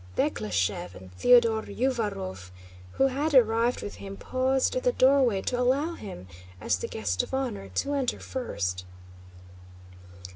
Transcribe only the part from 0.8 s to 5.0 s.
and Theodore Uvárov, who had arrived with him, paused at the